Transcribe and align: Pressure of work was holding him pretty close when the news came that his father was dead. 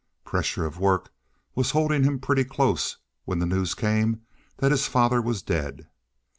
Pressure 0.25 0.65
of 0.65 0.79
work 0.79 1.11
was 1.53 1.69
holding 1.69 2.03
him 2.03 2.17
pretty 2.17 2.43
close 2.43 2.97
when 3.25 3.37
the 3.37 3.45
news 3.45 3.75
came 3.75 4.21
that 4.57 4.71
his 4.71 4.87
father 4.87 5.21
was 5.21 5.43
dead. 5.43 5.87